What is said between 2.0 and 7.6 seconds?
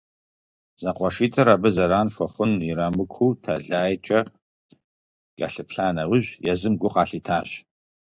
хуэхъун ирамыкуу тэлайкӏэ кӏэлъыплъа нэужь, езым гу къалъитащ.